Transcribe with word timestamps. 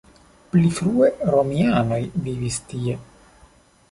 Pli 0.53 0.69
frue 0.77 1.09
romianoj 1.35 2.01
vivis 2.29 2.59
tie. 2.73 2.99